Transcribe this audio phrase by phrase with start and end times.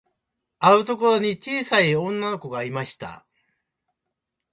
[0.57, 3.23] あるところに、ちいさい女の子がいました。